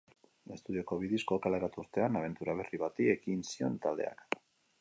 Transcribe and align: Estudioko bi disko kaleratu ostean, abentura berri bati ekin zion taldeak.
Estudioko 0.53 0.97
bi 1.03 1.09
disko 1.11 1.37
kaleratu 1.43 1.83
ostean, 1.85 2.19
abentura 2.21 2.57
berri 2.63 2.83
bati 2.87 3.11
ekin 3.15 3.45
zion 3.53 3.81
taldeak. 3.85 4.39